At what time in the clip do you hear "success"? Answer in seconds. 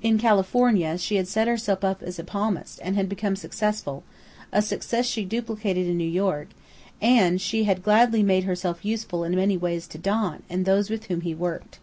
4.62-5.04